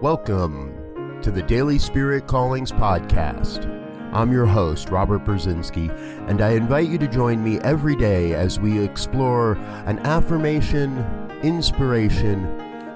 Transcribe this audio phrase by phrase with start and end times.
[0.00, 3.66] Welcome to the Daily Spirit Callings Podcast.
[4.14, 5.90] I'm your host, Robert Brzezinski,
[6.26, 9.52] and I invite you to join me every day as we explore
[9.84, 10.98] an affirmation,
[11.42, 12.44] inspiration,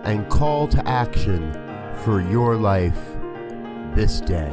[0.05, 1.53] and call to action
[2.05, 2.99] for your life
[3.95, 4.53] this day.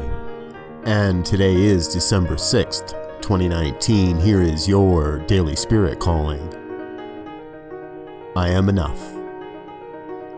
[0.84, 4.20] And today is December 6th, 2019.
[4.20, 6.54] Here is your Daily Spirit Calling.
[8.36, 9.21] I am enough.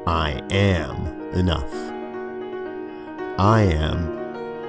[0.06, 1.74] I am enough.
[3.40, 4.12] I am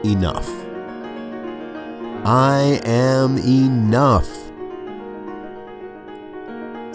[0.05, 0.49] enough.
[2.25, 4.29] I am enough.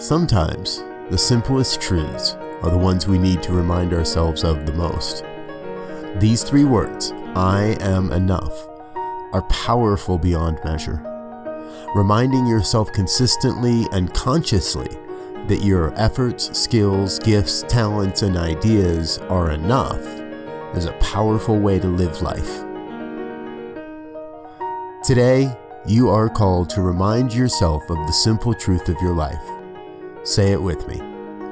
[0.00, 2.32] Sometimes the simplest truths
[2.62, 5.22] are the ones we need to remind ourselves of the most.
[6.18, 8.54] These three words, I am enough,
[9.34, 11.02] are powerful beyond measure.
[11.94, 14.88] Reminding yourself consistently and consciously
[15.50, 20.00] that your efforts, skills, gifts, talents, and ideas are enough
[20.76, 22.62] is a powerful way to live life.
[25.02, 25.52] Today,
[25.84, 29.42] you are called to remind yourself of the simple truth of your life.
[30.22, 31.00] Say it with me